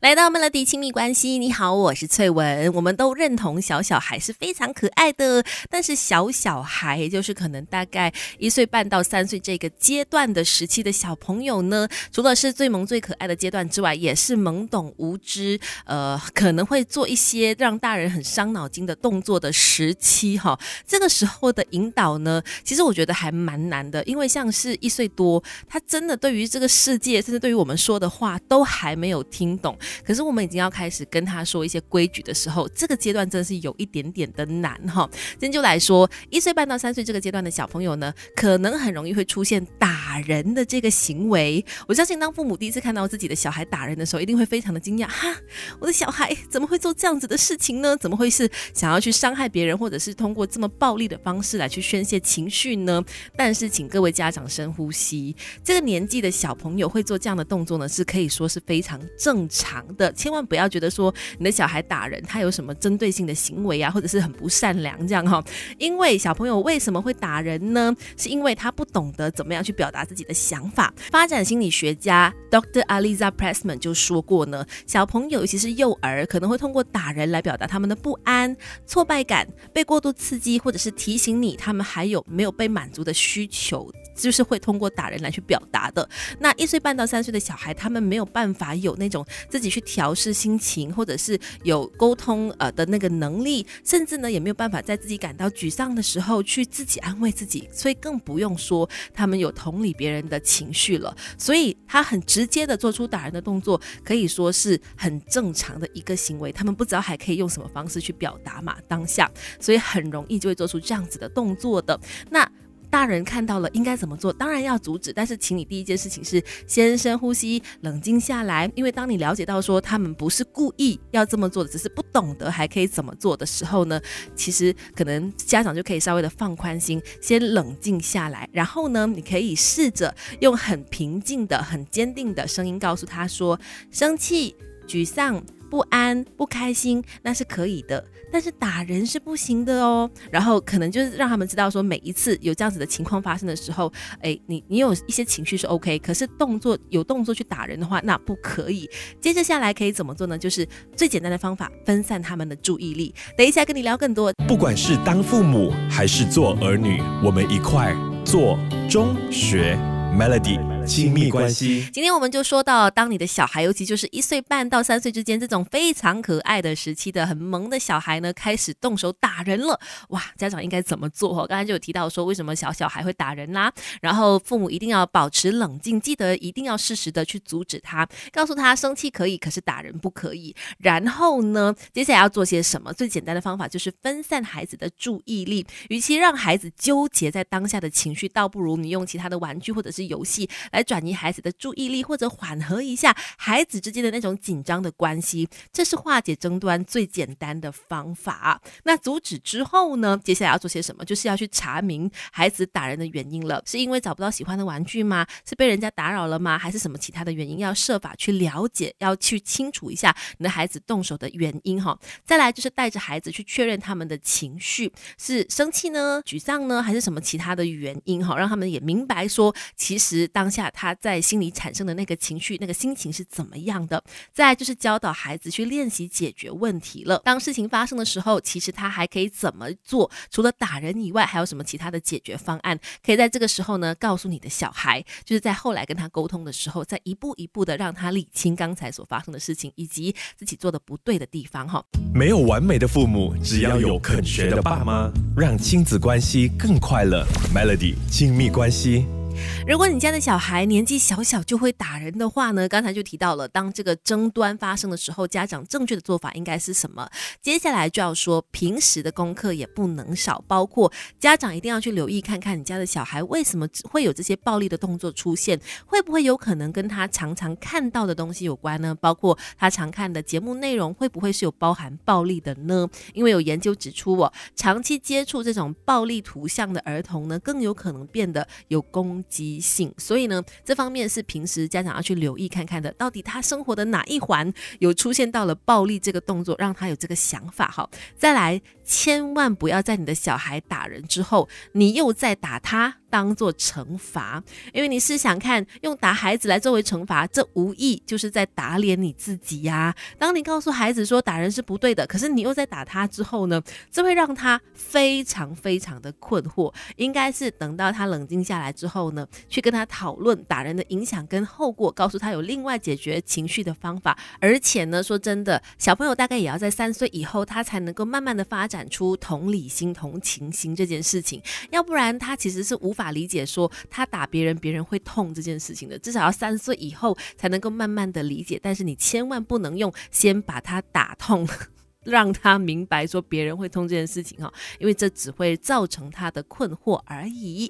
[0.00, 2.72] 来到 Melody 亲密关系，你好，我是翠文。
[2.72, 20.58] 我们都认同小小孩是非常可爱的，但是小小孩就是可能大概一岁半到三岁这个阶段的时期的小朋友呢，除了是最萌最可爱的阶段之外，也是懵懂无知，呃，可能会做一些让大人很伤脑筋的动作的时期哈。
[20.86, 29.78] 这个时候的引导呢，其实我觉得还蛮难的，因为像是一岁多，他真的对于这个世界，甚至对于我们说的话，都还没有听懂。
[30.04, 35.08] 可是我们已经要开始跟他说一些规矩的时候，这个阶段真的是有一点点的难哈。
[35.32, 41.64] 今天就来说，一岁半到三岁这个阶段的小朋友呢，可能很容易会出现打人的这个行为。
[41.86, 45.34] 我相信当父母第一次看到自己的小孩打人的时候，一定会非常的惊讶哈，
[45.78, 47.96] 我的小孩怎么会做这样子的事情呢？
[47.96, 53.02] 怎么会是想要去伤害别人，或者是通过这么暴力的方式来去宣泄情绪呢？
[53.36, 59.79] 但是请各位家长深呼吸，这个年纪的小朋友会做这样的动作呢，是可以说是非常正常。
[59.96, 65.42] 的，千万不要觉得说你的小孩打人，他有什么针对性的行为啊，或者是很不善良这样哈。
[65.78, 67.94] 因为小朋友为什么会打人呢？
[68.16, 70.92] 是因为他不懂得怎么样去表达自己的想法。
[71.10, 72.84] 发展心理学家 Dr.
[72.86, 78.56] Aliza Pressman 就说过呢，小朋友尤其是幼儿，可能会通过打人来表达他们的不安、
[78.86, 83.90] 挫败感、被过度刺激，或者是提醒你他们还有没有被满足的需求。
[84.14, 86.08] 就是会通过打人来去表达的。
[86.38, 101.16] 那一岁半到三岁的小孩，他们没有办法有那种自己去调试心情，或者是有沟通呃的那个能力，甚至呢也没有办法在自己感到沮丧的时候去自己安慰自己，所以更不用说他们有同理别人的情绪了。
[101.38, 106.52] 所以他很直接的做出打人的动作，可以说是很正常的一个行为。
[106.52, 111.98] 他们不知道还可以用什么方式去表达嘛当下，所以很容易就会做出这样子的动作的。
[112.30, 112.50] 那。
[112.90, 114.32] 大人看到了应该怎么做？
[114.32, 118.70] 当然要阻止，但是请你第一件事情是先深呼吸，冷静下来。
[118.74, 124.00] 因为当你了解到说他们不是故意要这么做的，只是不懂得还可以怎么做的时候呢，
[124.34, 128.48] 其实可能家长就可以稍微的放宽心，先冷静下来。
[128.52, 133.58] 然后呢，你可以试着用很平静的、很坚定的声音告诉他说：
[133.90, 134.56] 生气、
[134.88, 135.40] 沮丧。
[135.70, 140.10] 不安、不开心，那是可以的，但是打人是不行的哦。
[140.30, 148.90] 然后可能就是让他们知道，说每一次有这样子的情况发生的时候，哎，你你有一些情绪是 OK，可是动作有动作去打人的话，那不可以。
[149.20, 150.36] 接着下来可以怎么做呢？
[150.36, 150.66] 就是
[150.96, 153.14] 最简单的方法，分散他们的注意力。
[153.38, 154.32] 等一下跟你聊更多。
[154.48, 157.94] 不管是当父母还是做儿女，我们一块
[158.24, 159.78] 做中学
[160.18, 160.79] Melody。
[160.86, 161.88] 亲密关系。
[161.92, 169.78] 今天我们就说到，当你的小孩，尤其就是一岁半到三岁之间这种非常可爱的时期的很萌的小孩呢，开始动手打人了。
[170.08, 171.30] 哇，家长应该怎么做？
[171.46, 173.72] 刚才就有提到说，为什么小小孩会打人啦？
[174.02, 180.54] 然后父母一定要保持冷静，记得一定要适时的去阻止他，告诉他生气可以，可是打人不可以。
[180.78, 182.92] 然后呢，接下来要做些什么？
[182.92, 185.64] 最简单的方法就是分散孩子的注意力。
[185.88, 190.79] 与其让孩子纠结在当下的情绪，倒不如你用其他的玩具或者是游戏来。
[190.80, 198.60] 来转移孩子的注意力，或者缓和一下孩子之间的那种紧张的关系，这是化解争端最简单的方法。
[198.84, 200.18] 那阻止之后呢？
[200.24, 201.04] 接下来要做些什么？
[201.04, 203.62] 就是要去查明孩子打人的原因了。
[203.66, 205.26] 是因为找不到喜欢的玩具吗？
[205.46, 206.56] 是被人家打扰了吗？
[206.58, 207.58] 还是什么其他的原因？
[207.58, 211.98] 要设法去了解，要去清楚一下你的孩子动手的原因哈。
[212.24, 218.38] 再来就是带着孩子去确认他们的情绪是生气呢、沮丧呢，还是什么其他的原因哈？
[218.38, 220.59] 让他们也明白说，其实当下。
[220.68, 224.02] 他在心里产生的那个情绪、那个心情是怎么样的？
[224.32, 227.20] 再就是教导孩子去练习解决问题了。
[227.24, 230.10] 当事情发生的时候，其实他还可以怎么做？
[230.28, 232.76] 除了打人以外，还有什么其他的解决方案？
[233.04, 241.68] 可以在这个时候呢，告诉你的小孩，就是在后来跟他沟通的时候，再一步一步的让他理清刚才所发生的事情，以及自己做的不对的地方。
[241.68, 241.84] 哈，
[242.14, 247.24] 没有完美的父母，只要有肯学的爸妈，让亲子关系更快乐。
[247.54, 249.19] Melody 亲密关系。
[249.66, 252.68] 如果你家的小孩年纪小小就会打人的话呢？
[252.68, 257.08] 刚才就提到了，当这个争端发生的时候，家长正确的做法应该是什么？
[257.40, 268.94] 接下来就要说，平时的功课也不能少，包括家长一定要去留意看看你家的小孩为什么会有这些暴力的动作出现，会不会有可能跟他常常看到的东西有关呢？
[268.94, 272.88] 包括他常看的节目内容会不会是有包含暴力的呢？
[273.14, 279.22] 因为有研究指出，哦，长期接触这种暴力图像的儿童呢，更有可能变得有攻。
[279.30, 287.88] 击性，所以呢，这方面是平时家长要去留意看看的，到底他生活的哪一环有出现到了暴力这个动作，让他有这个想法哈。
[288.18, 288.60] 再来。
[288.90, 292.96] 千万不要在你的小孩打人之后，你又再打他。
[293.10, 294.40] 当做惩罚，
[294.72, 299.92] 因为你试想看，用打孩子来作为惩罚，这无意就是在打脸你自己呀。
[300.16, 303.60] 当你告诉孩子说打人是不对的，可是你又在打他之后呢，
[303.90, 306.72] 这会让他非常非常的困惑。
[306.94, 314.16] 应该是等到他冷静下来之后呢，去跟他讨论打人的影响跟后果，告诉他有另外解决情绪的方法。
[314.38, 323.10] 而且呢，说真的，小朋友大概也要在三岁以后，他才能够慢慢的发展出同理心、同情心这件事情，要不然他其实是无法。
[323.10, 328.56] 理解说他打别人，别人会痛这件事情的，至少要三岁以后才能够慢慢的理解。
[328.62, 331.44] 但是你千万不能用先把他打痛，
[332.06, 337.68] 让他明白说别人会痛这件事情哈，因为这只会造成他的困惑而已。